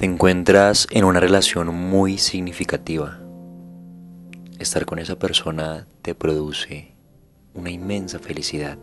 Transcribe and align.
Te 0.00 0.06
encuentras 0.06 0.88
en 0.92 1.04
una 1.04 1.20
relación 1.20 1.74
muy 1.74 2.16
significativa. 2.16 3.18
Estar 4.58 4.86
con 4.86 4.98
esa 4.98 5.18
persona 5.18 5.86
te 6.00 6.14
produce 6.14 6.94
una 7.52 7.68
inmensa 7.68 8.18
felicidad. 8.18 8.78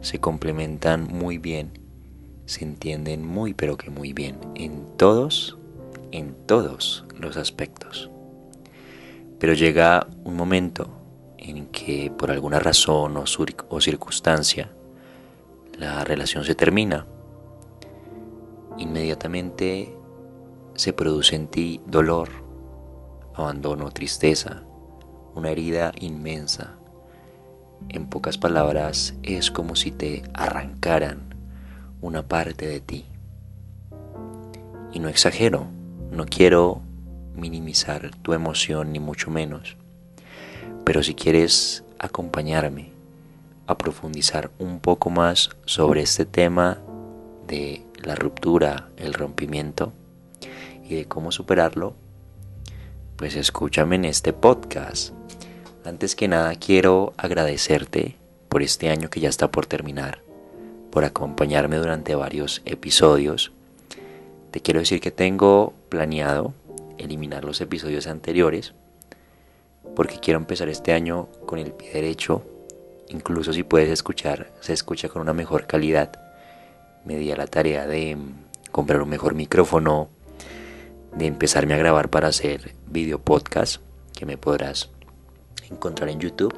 Se 0.00 0.18
complementan 0.18 1.04
muy 1.04 1.38
bien, 1.38 1.78
se 2.46 2.64
entienden 2.64 3.24
muy 3.24 3.54
pero 3.54 3.76
que 3.76 3.90
muy 3.90 4.12
bien 4.12 4.36
en 4.56 4.84
todos, 4.96 5.56
en 6.10 6.34
todos 6.46 7.04
los 7.16 7.36
aspectos. 7.36 8.10
Pero 9.38 9.52
llega 9.52 10.08
un 10.24 10.34
momento 10.34 10.90
en 11.38 11.66
que 11.66 12.10
por 12.10 12.32
alguna 12.32 12.58
razón 12.58 13.16
o, 13.16 13.24
o 13.68 13.80
circunstancia 13.80 14.68
la 15.78 16.02
relación 16.02 16.42
se 16.44 16.56
termina. 16.56 17.06
Inmediatamente 18.78 19.94
se 20.74 20.92
produce 20.92 21.36
en 21.36 21.46
ti 21.46 21.80
dolor, 21.86 22.28
abandono, 23.34 23.90
tristeza, 23.90 24.62
una 25.34 25.50
herida 25.50 25.92
inmensa. 26.00 26.74
En 27.88 28.06
pocas 28.06 28.38
palabras, 28.38 29.14
es 29.22 29.50
como 29.50 29.76
si 29.76 29.90
te 29.90 30.22
arrancaran 30.32 31.34
una 32.00 32.22
parte 32.22 32.66
de 32.66 32.80
ti. 32.80 33.06
Y 34.92 35.00
no 35.00 35.08
exagero, 35.08 35.66
no 36.10 36.26
quiero 36.26 36.80
minimizar 37.34 38.10
tu 38.22 38.32
emoción 38.32 38.92
ni 38.92 39.00
mucho 39.00 39.30
menos, 39.30 39.76
pero 40.84 41.02
si 41.02 41.14
quieres 41.14 41.84
acompañarme 41.98 42.92
a 43.66 43.76
profundizar 43.76 44.50
un 44.58 44.78
poco 44.80 45.10
más 45.10 45.50
sobre 45.64 46.02
este 46.02 46.26
tema 46.26 46.78
de 47.48 47.82
la 48.02 48.14
ruptura, 48.14 48.88
el 48.96 49.14
rompimiento, 49.14 49.92
y 50.84 50.94
de 50.96 51.04
cómo 51.06 51.32
superarlo, 51.32 51.94
pues 53.16 53.36
escúchame 53.36 53.96
en 53.96 54.04
este 54.04 54.32
podcast. 54.32 55.12
Antes 55.84 56.14
que 56.14 56.28
nada 56.28 56.54
quiero 56.54 57.12
agradecerte 57.16 58.16
por 58.48 58.62
este 58.62 58.90
año 58.90 59.10
que 59.10 59.20
ya 59.20 59.28
está 59.28 59.50
por 59.50 59.66
terminar, 59.66 60.20
por 60.90 61.04
acompañarme 61.04 61.76
durante 61.76 62.14
varios 62.14 62.62
episodios. 62.64 63.52
Te 64.50 64.60
quiero 64.60 64.80
decir 64.80 65.00
que 65.00 65.10
tengo 65.10 65.74
planeado 65.88 66.54
eliminar 66.98 67.44
los 67.44 67.60
episodios 67.60 68.06
anteriores 68.06 68.72
porque 69.94 70.18
quiero 70.18 70.38
empezar 70.38 70.68
este 70.68 70.92
año 70.92 71.28
con 71.46 71.58
el 71.58 71.72
pie 71.72 71.92
derecho. 71.92 72.42
Incluso 73.08 73.52
si 73.52 73.62
puedes 73.62 73.90
escuchar, 73.90 74.50
se 74.60 74.72
escucha 74.72 75.08
con 75.08 75.22
una 75.22 75.32
mejor 75.32 75.66
calidad. 75.66 76.12
Me 77.04 77.16
di 77.16 77.30
a 77.30 77.36
la 77.36 77.46
tarea 77.46 77.86
de 77.86 78.16
comprar 78.72 79.02
un 79.02 79.08
mejor 79.08 79.34
micrófono, 79.34 80.08
de 81.16 81.26
empezarme 81.26 81.74
a 81.74 81.78
grabar 81.78 82.10
para 82.10 82.28
hacer 82.28 82.74
video 82.88 83.20
podcast 83.20 83.80
que 84.14 84.26
me 84.26 84.36
podrás 84.36 84.90
encontrar 85.70 86.08
en 86.08 86.20
YouTube 86.20 86.54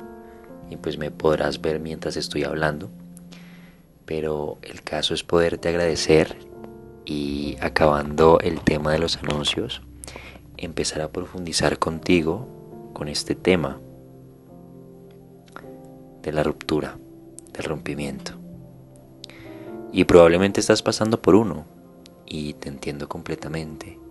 y 0.70 0.76
pues 0.76 0.98
me 0.98 1.10
podrás 1.10 1.60
ver 1.60 1.80
mientras 1.80 2.16
estoy 2.16 2.44
hablando. 2.44 2.90
Pero 4.04 4.58
el 4.62 4.82
caso 4.82 5.14
es 5.14 5.24
poderte 5.24 5.68
agradecer 5.68 6.36
y 7.04 7.56
acabando 7.60 8.38
el 8.40 8.60
tema 8.60 8.92
de 8.92 8.98
los 8.98 9.16
anuncios, 9.18 9.82
empezar 10.56 11.02
a 11.02 11.12
profundizar 11.12 11.78
contigo 11.78 12.48
con 12.92 13.08
este 13.08 13.34
tema 13.34 13.78
de 16.22 16.32
la 16.32 16.42
ruptura, 16.42 16.98
del 17.52 17.64
rompimiento. 17.64 18.32
Y 19.92 20.04
probablemente 20.04 20.60
estás 20.60 20.82
pasando 20.82 21.20
por 21.20 21.34
uno 21.34 21.64
y 22.26 22.54
te 22.54 22.68
entiendo 22.68 23.08
completamente. 23.08 24.05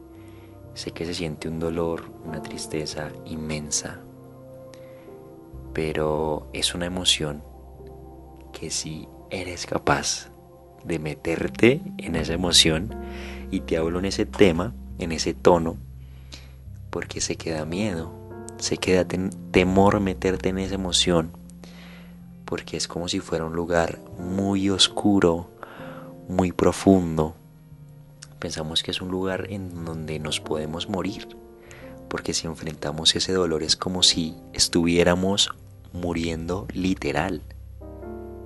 Sé 0.76 0.92
que 0.92 1.06
se 1.06 1.14
siente 1.14 1.48
un 1.48 1.60
dolor, 1.60 2.04
una 2.26 2.42
tristeza 2.42 3.10
inmensa, 3.26 4.02
pero 5.74 6.50
es 6.52 6.76
una 6.76 6.86
emoción 6.86 7.42
que 8.52 8.70
si 8.70 9.08
eres 9.30 9.66
capaz 9.66 10.30
de 10.84 11.00
meterte 11.00 11.82
en 11.98 12.18
esa 12.18 12.34
emoción, 12.34 12.94
y 13.52 13.62
te 13.62 13.78
hablo 13.78 14.00
en 14.00 14.06
ese 14.06 14.26
tema, 14.26 14.74
en 15.00 15.14
ese 15.14 15.34
tono, 15.34 15.78
porque 16.90 17.22
se 17.22 17.38
queda 17.38 17.66
miedo, 17.66 18.12
se 18.58 18.76
queda 18.78 19.06
temor 19.52 20.02
meterte 20.02 20.50
en 20.50 20.58
esa 20.58 20.76
emoción, 20.76 21.32
porque 22.44 22.76
es 22.76 22.90
como 22.90 23.08
si 23.08 23.22
fuera 23.22 23.46
un 23.46 23.54
lugar 23.54 24.00
muy 24.20 24.70
oscuro, 24.70 25.50
muy 26.28 26.52
profundo, 26.52 27.36
pensamos 28.46 28.84
que 28.84 28.92
es 28.92 29.02
un 29.02 29.10
lugar 29.10 29.48
en 29.50 29.86
donde 29.86 30.20
nos 30.20 30.40
podemos 30.40 30.88
morir, 30.88 31.36
porque 32.08 32.32
si 32.36 32.46
enfrentamos 32.46 33.16
ese 33.16 33.34
dolor 33.34 33.64
es 33.64 33.76
como 33.76 34.04
si 34.04 34.36
estuviéramos 34.54 35.50
muriendo 35.94 36.68
literal. 36.72 37.42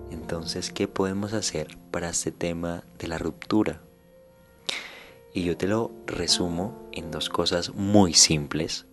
Entonces, 0.10 0.72
¿qué 0.72 0.88
podemos 0.88 1.34
hacer 1.34 1.78
para 1.92 2.08
este 2.08 2.32
tema 2.32 2.86
de 2.98 3.10
la 3.10 3.18
ruptura? 3.18 3.82
Y 5.34 5.44
yo 5.44 5.58
te 5.58 5.68
lo 5.68 5.92
resumo 6.08 6.88
en 6.94 7.12
dos 7.12 7.28
cosas 7.28 7.74
muy 7.76 8.14
simples. 8.14 8.86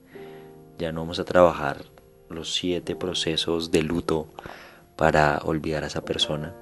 Ya 0.76 0.90
no 0.90 1.02
vamos 1.02 1.20
a 1.20 1.24
trabajar 1.24 1.84
los 2.28 2.52
siete 2.52 2.96
procesos 2.96 3.70
de 3.70 3.84
luto 3.84 4.26
para 4.96 5.38
olvidar 5.44 5.84
a 5.84 5.86
esa 5.86 6.04
persona, 6.04 6.52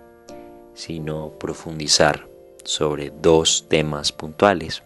sino 0.74 1.30
profundizar 1.38 2.33
sobre 2.64 3.10
dos 3.10 3.66
temas 3.68 4.12
puntuales. 4.12 4.82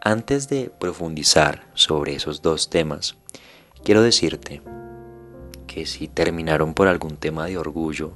Antes 0.00 0.48
de 0.48 0.70
profundizar 0.70 1.68
sobre 1.74 2.14
esos 2.14 2.42
dos 2.42 2.70
temas, 2.70 3.16
quiero 3.84 4.02
decirte 4.02 4.62
que 5.66 5.86
si 5.86 6.08
terminaron 6.08 6.74
por 6.74 6.88
algún 6.88 7.16
tema 7.16 7.46
de 7.46 7.58
orgullo, 7.58 8.12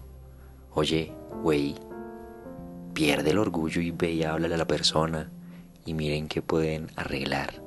oye, 0.75 1.13
güey, 1.43 1.77
pierde 2.93 3.31
el 3.31 3.39
orgullo 3.39 3.81
y 3.81 3.91
ve 3.91 4.13
y 4.13 4.25
háblale 4.25 4.55
a 4.55 4.59
la 4.59 4.67
persona 4.67 5.31
y 5.85 5.95
miren 5.95 6.29
qué 6.29 6.43
pueden 6.43 6.91
arreglar. 6.97 7.63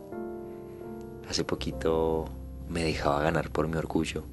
Hace 1.30 1.44
poquito 1.44 2.26
me 2.68 2.84
dejaba 2.84 3.22
ganar 3.22 3.52
por 3.52 3.68
mi 3.68 3.78
orgullo, 3.78 4.26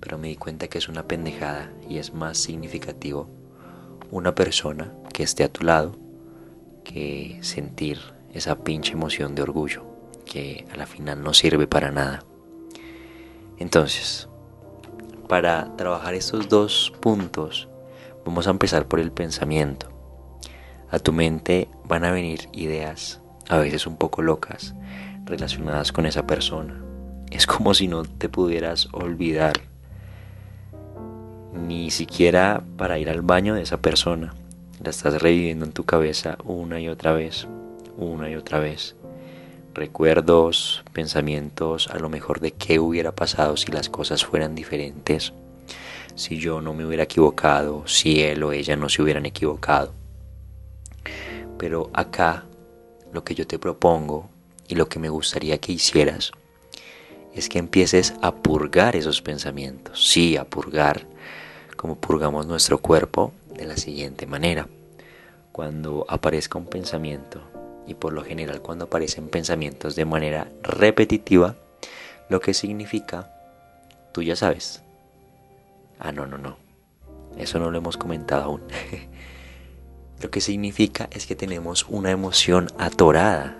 pero 0.00 0.18
me 0.18 0.28
di 0.28 0.36
cuenta 0.36 0.68
que 0.68 0.78
es 0.78 0.88
una 0.88 1.06
pendejada 1.06 1.72
y 1.88 1.98
es 1.98 2.14
más 2.14 2.38
significativo 2.38 3.28
una 4.10 4.34
persona 4.34 4.92
que 5.14 5.22
esté 5.22 5.44
a 5.44 5.48
tu 5.48 5.64
lado 5.64 5.96
que 6.82 7.38
sentir 7.40 7.98
esa 8.34 8.56
pinche 8.56 8.92
emoción 8.92 9.34
de 9.34 9.42
orgullo 9.42 9.84
que 10.26 10.66
a 10.72 10.76
la 10.76 10.86
final 10.86 11.22
no 11.22 11.32
sirve 11.32 11.66
para 11.66 11.92
nada. 11.92 12.24
Entonces, 13.58 14.28
para 15.28 15.74
trabajar 15.76 16.14
estos 16.14 16.48
dos 16.48 16.92
puntos, 17.00 17.68
vamos 18.26 18.48
a 18.48 18.50
empezar 18.50 18.86
por 18.86 18.98
el 18.98 19.12
pensamiento. 19.12 19.88
A 20.90 20.98
tu 20.98 21.12
mente 21.12 21.68
van 21.84 22.04
a 22.04 22.10
venir 22.10 22.48
ideas, 22.52 23.22
a 23.48 23.58
veces 23.58 23.86
un 23.86 23.96
poco 23.96 24.20
locas, 24.20 24.74
relacionadas 25.24 25.92
con 25.92 26.06
esa 26.06 26.26
persona. 26.26 26.82
Es 27.30 27.46
como 27.46 27.72
si 27.72 27.86
no 27.86 28.02
te 28.02 28.28
pudieras 28.28 28.88
olvidar 28.92 29.54
ni 31.54 31.92
siquiera 31.92 32.64
para 32.76 32.98
ir 32.98 33.08
al 33.08 33.22
baño 33.22 33.54
de 33.54 33.62
esa 33.62 33.80
persona. 33.80 34.34
La 34.84 34.90
estás 34.90 35.22
reviviendo 35.22 35.64
en 35.64 35.72
tu 35.72 35.84
cabeza 35.84 36.36
una 36.44 36.78
y 36.78 36.88
otra 36.88 37.14
vez, 37.14 37.48
una 37.96 38.28
y 38.28 38.34
otra 38.34 38.58
vez. 38.58 38.94
Recuerdos, 39.72 40.84
pensamientos, 40.92 41.88
a 41.88 41.98
lo 41.98 42.10
mejor 42.10 42.38
de 42.40 42.50
qué 42.50 42.78
hubiera 42.78 43.14
pasado 43.14 43.56
si 43.56 43.72
las 43.72 43.88
cosas 43.88 44.26
fueran 44.26 44.54
diferentes, 44.54 45.32
si 46.14 46.36
yo 46.38 46.60
no 46.60 46.74
me 46.74 46.84
hubiera 46.84 47.04
equivocado, 47.04 47.86
si 47.86 48.20
él 48.20 48.42
o 48.42 48.52
ella 48.52 48.76
no 48.76 48.90
se 48.90 49.00
hubieran 49.00 49.24
equivocado. 49.24 49.94
Pero 51.56 51.88
acá 51.94 52.44
lo 53.10 53.24
que 53.24 53.34
yo 53.34 53.46
te 53.46 53.58
propongo 53.58 54.28
y 54.68 54.74
lo 54.74 54.90
que 54.90 54.98
me 54.98 55.08
gustaría 55.08 55.56
que 55.56 55.72
hicieras 55.72 56.32
es 57.32 57.48
que 57.48 57.58
empieces 57.58 58.12
a 58.20 58.34
purgar 58.34 58.96
esos 58.96 59.22
pensamientos, 59.22 60.06
sí, 60.06 60.36
a 60.36 60.44
purgar 60.44 61.06
como 61.74 61.96
purgamos 61.96 62.46
nuestro 62.46 62.76
cuerpo 62.76 63.32
de 63.56 63.66
la 63.66 63.76
siguiente 63.76 64.26
manera. 64.26 64.68
Cuando 65.52 66.04
aparezca 66.08 66.58
un 66.58 66.66
pensamiento, 66.66 67.42
y 67.86 67.94
por 67.94 68.12
lo 68.12 68.24
general 68.24 68.60
cuando 68.60 68.86
aparecen 68.86 69.28
pensamientos 69.28 69.94
de 69.96 70.04
manera 70.04 70.50
repetitiva, 70.62 71.56
lo 72.28 72.40
que 72.40 72.54
significa, 72.54 73.30
tú 74.12 74.22
ya 74.22 74.36
sabes. 74.36 74.82
Ah, 75.98 76.12
no, 76.12 76.26
no, 76.26 76.38
no. 76.38 76.56
Eso 77.36 77.58
no 77.58 77.70
lo 77.70 77.78
hemos 77.78 77.96
comentado 77.96 78.44
aún. 78.44 78.62
lo 80.22 80.30
que 80.30 80.40
significa 80.40 81.08
es 81.12 81.26
que 81.26 81.36
tenemos 81.36 81.86
una 81.88 82.10
emoción 82.10 82.68
atorada. 82.78 83.56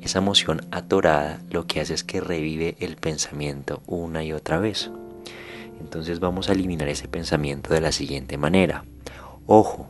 Esa 0.00 0.18
emoción 0.18 0.66
atorada 0.70 1.40
lo 1.50 1.66
que 1.66 1.80
hace 1.80 1.94
es 1.94 2.04
que 2.04 2.20
revive 2.20 2.76
el 2.80 2.96
pensamiento 2.96 3.82
una 3.86 4.24
y 4.24 4.32
otra 4.32 4.58
vez. 4.58 4.90
Entonces 5.80 6.20
vamos 6.20 6.48
a 6.48 6.52
eliminar 6.52 6.88
ese 6.88 7.08
pensamiento 7.08 7.72
de 7.72 7.80
la 7.80 7.92
siguiente 7.92 8.36
manera. 8.36 8.84
Ojo, 9.46 9.88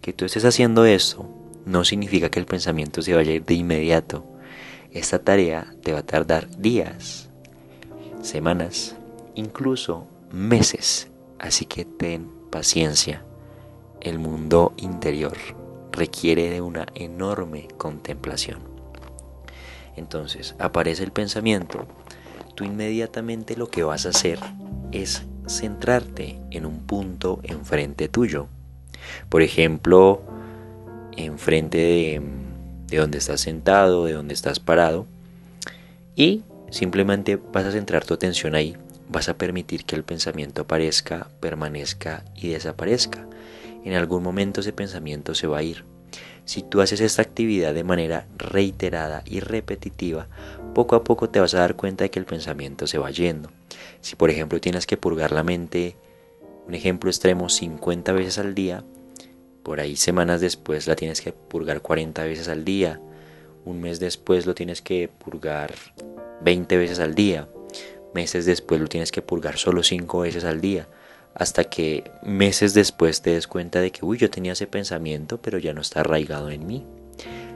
que 0.00 0.12
tú 0.12 0.24
estés 0.24 0.44
haciendo 0.44 0.84
esto 0.84 1.28
no 1.64 1.84
significa 1.84 2.30
que 2.30 2.40
el 2.40 2.46
pensamiento 2.46 3.02
se 3.02 3.14
vaya 3.14 3.38
de 3.38 3.54
inmediato. 3.54 4.24
Esta 4.90 5.20
tarea 5.20 5.74
te 5.82 5.92
va 5.92 6.00
a 6.00 6.06
tardar 6.06 6.48
días, 6.58 7.30
semanas, 8.22 8.96
incluso 9.34 10.06
meses. 10.32 11.08
Así 11.38 11.64
que 11.64 11.84
ten 11.84 12.28
paciencia. 12.50 13.24
El 14.00 14.18
mundo 14.18 14.72
interior 14.76 15.36
requiere 15.92 16.50
de 16.50 16.60
una 16.60 16.86
enorme 16.94 17.68
contemplación. 17.76 18.60
Entonces 19.96 20.54
aparece 20.58 21.02
el 21.02 21.12
pensamiento, 21.12 21.86
tú 22.54 22.64
inmediatamente 22.64 23.56
lo 23.56 23.68
que 23.68 23.82
vas 23.82 24.06
a 24.06 24.10
hacer 24.10 24.38
es 24.92 25.22
centrarte 25.46 26.40
en 26.50 26.64
un 26.64 26.80
punto 26.80 27.40
enfrente 27.42 28.08
tuyo. 28.08 28.48
Por 29.28 29.42
ejemplo, 29.42 30.22
enfrente 31.16 31.78
de, 31.78 32.22
de 32.88 32.96
donde 32.96 33.18
estás 33.18 33.40
sentado, 33.40 34.04
de 34.04 34.12
donde 34.12 34.34
estás 34.34 34.60
parado, 34.60 35.06
y 36.16 36.42
simplemente 36.70 37.36
vas 37.36 37.64
a 37.64 37.72
centrar 37.72 38.04
tu 38.04 38.14
atención 38.14 38.54
ahí. 38.54 38.76
Vas 39.08 39.28
a 39.28 39.36
permitir 39.36 39.84
que 39.84 39.96
el 39.96 40.04
pensamiento 40.04 40.62
aparezca, 40.62 41.28
permanezca 41.40 42.24
y 42.36 42.48
desaparezca. 42.48 43.26
En 43.84 43.94
algún 43.94 44.22
momento 44.22 44.60
ese 44.60 44.72
pensamiento 44.72 45.34
se 45.34 45.46
va 45.46 45.58
a 45.58 45.62
ir. 45.62 45.84
Si 46.44 46.62
tú 46.62 46.80
haces 46.80 47.00
esta 47.00 47.22
actividad 47.22 47.74
de 47.74 47.84
manera 47.84 48.26
reiterada 48.36 49.22
y 49.24 49.40
repetitiva, 49.40 50.28
poco 50.74 50.96
a 50.96 51.04
poco 51.04 51.28
te 51.30 51.40
vas 51.40 51.54
a 51.54 51.60
dar 51.60 51.76
cuenta 51.76 52.04
de 52.04 52.10
que 52.10 52.18
el 52.18 52.24
pensamiento 52.24 52.86
se 52.86 52.98
va 52.98 53.10
yendo. 53.10 53.50
Si 54.00 54.16
por 54.16 54.30
ejemplo 54.30 54.60
tienes 54.60 54.86
que 54.86 54.96
purgar 54.96 55.32
la 55.32 55.44
mente, 55.44 55.96
un 56.66 56.74
ejemplo 56.74 57.10
extremo, 57.10 57.48
50 57.48 58.12
veces 58.12 58.38
al 58.38 58.54
día, 58.54 58.84
por 59.62 59.80
ahí 59.80 59.96
semanas 59.96 60.40
después 60.40 60.86
la 60.86 60.96
tienes 60.96 61.20
que 61.20 61.32
purgar 61.32 61.82
40 61.82 62.24
veces 62.24 62.48
al 62.48 62.64
día, 62.64 63.00
un 63.64 63.80
mes 63.80 64.00
después 64.00 64.46
lo 64.46 64.54
tienes 64.54 64.82
que 64.82 65.08
purgar 65.08 65.74
20 66.42 66.76
veces 66.76 66.98
al 66.98 67.14
día, 67.14 67.48
meses 68.14 68.46
después 68.46 68.80
lo 68.80 68.88
tienes 68.88 69.12
que 69.12 69.22
purgar 69.22 69.58
solo 69.58 69.82
5 69.82 70.20
veces 70.20 70.44
al 70.44 70.60
día 70.60 70.88
hasta 71.34 71.64
que 71.64 72.10
meses 72.22 72.74
después 72.74 73.22
te 73.22 73.30
des 73.30 73.46
cuenta 73.46 73.80
de 73.80 73.92
que, 73.92 74.04
uy, 74.04 74.18
yo 74.18 74.30
tenía 74.30 74.52
ese 74.52 74.66
pensamiento, 74.66 75.40
pero 75.40 75.58
ya 75.58 75.72
no 75.72 75.80
está 75.80 76.00
arraigado 76.00 76.50
en 76.50 76.66
mí. 76.66 76.84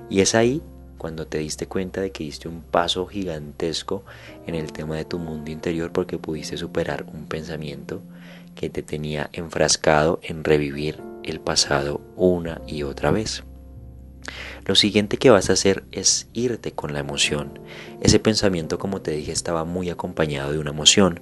Y 0.09 0.21
es 0.21 0.35
ahí 0.35 0.63
cuando 0.99 1.27
te 1.27 1.39
diste 1.39 1.67
cuenta 1.67 2.01
de 2.01 2.13
que 2.13 2.25
diste 2.25 2.49
un 2.49 2.63
paso 2.63 3.07
gigantesco 3.07 4.05
en 4.47 4.55
el 4.55 4.73
tema 4.73 4.97
de 4.97 5.05
tu 5.05 5.19
mundo 5.19 5.51
interior 5.51 5.93
porque 5.93 6.19
pudiste 6.19 6.57
superar 6.57 7.05
un 7.13 7.27
pensamiento 7.27 8.01
que 8.55 8.71
te 8.71 8.83
tenía 8.83 9.31
enfrascado 9.33 10.21
en 10.23 10.45
revivir 10.45 11.01
el 11.23 11.41
pasado 11.41 12.01
una 12.17 12.61
y 12.67 12.83
otra 12.83 13.11
vez. 13.11 13.45
Lo 14.65 14.75
siguiente 14.75 15.19
que 15.19 15.31
vas 15.31 15.51
a 15.51 15.55
hacer 15.55 15.85
es 15.93 16.29
irte 16.33 16.73
con 16.73 16.93
la 16.93 17.01
emoción. 17.01 17.59
Ese 18.01 18.19
pensamiento, 18.19 18.79
como 18.79 19.03
te 19.03 19.11
dije, 19.11 19.33
estaba 19.33 19.65
muy 19.65 19.91
acompañado 19.91 20.53
de 20.53 20.59
una 20.59 20.71
emoción. 20.71 21.21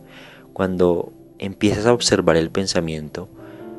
Cuando 0.52 1.12
empiezas 1.38 1.86
a 1.86 1.92
observar 1.92 2.36
el 2.36 2.50
pensamiento, 2.50 3.28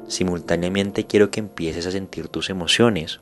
simultáneamente 0.08 1.06
quiero 1.06 1.32
que 1.32 1.40
empieces 1.40 1.86
a 1.88 1.92
sentir 1.92 2.28
tus 2.28 2.50
emociones. 2.50 3.22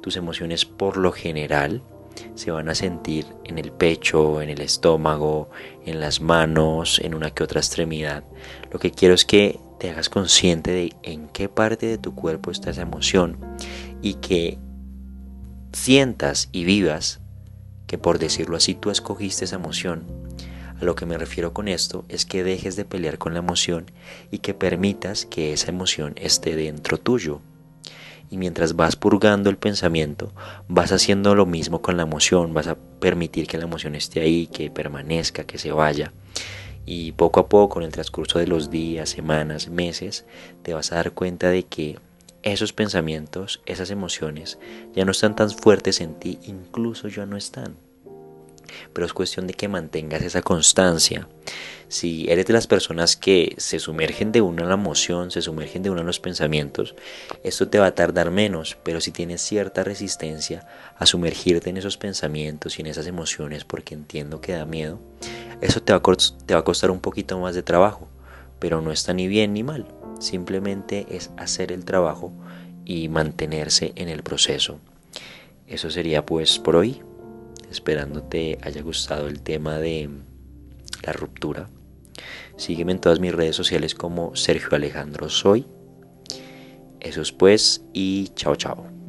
Tus 0.00 0.16
emociones 0.16 0.64
por 0.64 0.96
lo 0.96 1.12
general 1.12 1.82
se 2.34 2.50
van 2.50 2.68
a 2.68 2.74
sentir 2.74 3.26
en 3.44 3.58
el 3.58 3.72
pecho, 3.72 4.42
en 4.42 4.50
el 4.50 4.60
estómago, 4.60 5.50
en 5.84 6.00
las 6.00 6.20
manos, 6.20 7.00
en 7.00 7.14
una 7.14 7.30
que 7.32 7.42
otra 7.42 7.60
extremidad. 7.60 8.24
Lo 8.70 8.78
que 8.78 8.90
quiero 8.90 9.14
es 9.14 9.24
que 9.24 9.58
te 9.80 9.90
hagas 9.90 10.08
consciente 10.08 10.70
de 10.70 10.92
en 11.02 11.26
qué 11.28 11.48
parte 11.48 11.86
de 11.86 11.98
tu 11.98 12.14
cuerpo 12.14 12.52
está 12.52 12.70
esa 12.70 12.82
emoción 12.82 13.38
y 14.02 14.14
que 14.14 14.58
sientas 15.72 16.48
y 16.52 16.64
vivas 16.64 17.20
que 17.88 17.98
por 17.98 18.20
decirlo 18.20 18.56
así 18.56 18.74
tú 18.74 18.90
escogiste 18.90 19.46
esa 19.46 19.56
emoción 19.56 20.04
a 20.80 20.84
lo 20.84 20.94
que 20.94 21.04
me 21.04 21.18
refiero 21.18 21.52
con 21.52 21.68
esto 21.68 22.04
es 22.08 22.24
que 22.24 22.42
dejes 22.42 22.74
de 22.74 22.86
pelear 22.86 23.18
con 23.18 23.34
la 23.34 23.40
emoción 23.40 23.90
y 24.30 24.38
que 24.38 24.54
permitas 24.54 25.26
que 25.26 25.52
esa 25.52 25.68
emoción 25.68 26.14
esté 26.16 26.56
dentro 26.56 26.96
tuyo. 26.96 27.42
Y 28.30 28.38
mientras 28.38 28.76
vas 28.76 28.96
purgando 28.96 29.50
el 29.50 29.58
pensamiento, 29.58 30.32
vas 30.68 30.92
haciendo 30.92 31.34
lo 31.34 31.44
mismo 31.44 31.82
con 31.82 31.96
la 31.98 32.04
emoción, 32.04 32.54
vas 32.54 32.68
a 32.68 32.76
permitir 32.76 33.46
que 33.46 33.58
la 33.58 33.64
emoción 33.64 33.94
esté 33.94 34.20
ahí, 34.20 34.46
que 34.46 34.70
permanezca, 34.70 35.44
que 35.44 35.58
se 35.58 35.72
vaya. 35.72 36.12
Y 36.86 37.12
poco 37.12 37.40
a 37.40 37.48
poco, 37.48 37.78
en 37.78 37.86
el 37.86 37.92
transcurso 37.92 38.38
de 38.38 38.46
los 38.46 38.70
días, 38.70 39.10
semanas, 39.10 39.68
meses, 39.68 40.24
te 40.62 40.74
vas 40.74 40.92
a 40.92 40.96
dar 40.96 41.12
cuenta 41.12 41.48
de 41.50 41.64
que 41.64 41.98
esos 42.42 42.72
pensamientos, 42.72 43.60
esas 43.66 43.90
emociones, 43.90 44.58
ya 44.94 45.04
no 45.04 45.12
están 45.12 45.36
tan 45.36 45.50
fuertes 45.50 46.00
en 46.00 46.14
ti, 46.14 46.38
incluso 46.42 47.08
ya 47.08 47.26
no 47.26 47.36
están 47.36 47.76
pero 48.92 49.06
es 49.06 49.12
cuestión 49.12 49.46
de 49.46 49.54
que 49.54 49.68
mantengas 49.68 50.22
esa 50.22 50.42
constancia. 50.42 51.28
Si 51.88 52.30
eres 52.30 52.46
de 52.46 52.52
las 52.52 52.68
personas 52.68 53.16
que 53.16 53.54
se 53.58 53.80
sumergen 53.80 54.30
de 54.30 54.40
una 54.40 54.62
en 54.62 54.68
la 54.68 54.74
emoción, 54.74 55.32
se 55.32 55.42
sumergen 55.42 55.82
de 55.82 55.90
uno 55.90 56.02
en 56.02 56.06
los 56.06 56.20
pensamientos, 56.20 56.94
esto 57.42 57.68
te 57.68 57.80
va 57.80 57.86
a 57.86 57.94
tardar 57.96 58.30
menos, 58.30 58.76
pero 58.84 59.00
si 59.00 59.10
tienes 59.10 59.42
cierta 59.42 59.82
resistencia 59.82 60.68
a 60.96 61.06
sumergirte 61.06 61.68
en 61.68 61.78
esos 61.78 61.96
pensamientos 61.96 62.78
y 62.78 62.82
en 62.82 62.86
esas 62.86 63.08
emociones, 63.08 63.64
porque 63.64 63.94
entiendo 63.94 64.40
que 64.40 64.52
da 64.52 64.66
miedo, 64.66 65.00
eso 65.60 65.82
te 65.82 65.92
va 65.92 65.98
a, 65.98 66.16
te 66.46 66.54
va 66.54 66.60
a 66.60 66.64
costar 66.64 66.92
un 66.92 67.00
poquito 67.00 67.40
más 67.40 67.56
de 67.56 67.64
trabajo, 67.64 68.08
pero 68.60 68.80
no 68.80 68.92
está 68.92 69.12
ni 69.12 69.26
bien 69.26 69.52
ni 69.52 69.64
mal, 69.64 69.86
simplemente 70.20 71.06
es 71.10 71.30
hacer 71.36 71.72
el 71.72 71.84
trabajo 71.84 72.32
y 72.84 73.08
mantenerse 73.08 73.92
en 73.96 74.08
el 74.08 74.22
proceso. 74.22 74.78
Eso 75.66 75.90
sería 75.90 76.24
pues 76.24 76.58
por 76.58 76.76
hoy 76.76 77.02
esperando 77.70 78.22
te 78.22 78.58
haya 78.62 78.82
gustado 78.82 79.28
el 79.28 79.40
tema 79.40 79.78
de 79.78 80.10
la 81.02 81.12
ruptura. 81.12 81.68
Sígueme 82.56 82.92
en 82.92 83.00
todas 83.00 83.20
mis 83.20 83.34
redes 83.34 83.56
sociales 83.56 83.94
como 83.94 84.36
Sergio 84.36 84.76
Alejandro 84.76 85.28
Soy. 85.28 85.66
Eso 87.00 87.22
es 87.22 87.32
pues 87.32 87.82
y 87.92 88.28
chao 88.34 88.56
chao. 88.56 88.99